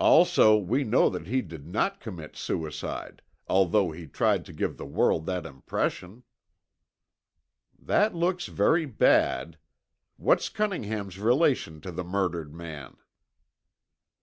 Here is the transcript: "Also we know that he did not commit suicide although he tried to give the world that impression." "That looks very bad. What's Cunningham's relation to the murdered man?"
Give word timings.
"Also 0.00 0.56
we 0.56 0.84
know 0.84 1.10
that 1.10 1.26
he 1.26 1.42
did 1.42 1.66
not 1.66 2.00
commit 2.00 2.34
suicide 2.34 3.20
although 3.46 3.90
he 3.92 4.06
tried 4.06 4.42
to 4.46 4.54
give 4.54 4.78
the 4.78 4.86
world 4.86 5.26
that 5.26 5.44
impression." 5.44 6.22
"That 7.78 8.14
looks 8.14 8.46
very 8.46 8.86
bad. 8.86 9.58
What's 10.16 10.48
Cunningham's 10.48 11.18
relation 11.18 11.82
to 11.82 11.92
the 11.92 12.04
murdered 12.04 12.54
man?" 12.54 12.96